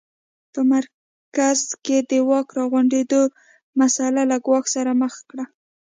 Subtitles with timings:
[0.53, 3.21] په مرکز کې د واک راغونډېدو
[3.79, 5.45] مسٔله له ګواښ سره مخ کړه.